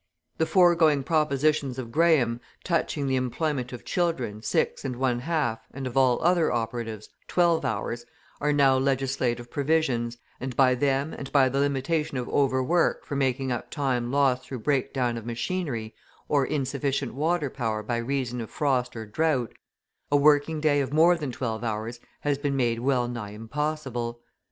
[0.39, 5.85] The foregoing propositions of Graham touching the employment of children six and one half and
[5.85, 8.03] of all other operatives twelve hours
[8.39, 13.51] are now legislative provisions, and by them and by the limitation of overwork for making
[13.51, 15.93] up time lost through breakdown of machinery
[16.27, 19.53] or insufficient water power by reason of frost or drought,
[20.11, 24.19] a working day of more than twelve hours has been made well nigh impossible.